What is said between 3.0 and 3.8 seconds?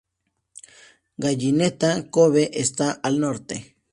al norte.